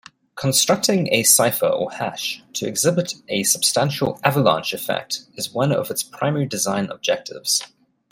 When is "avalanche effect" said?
4.23-5.27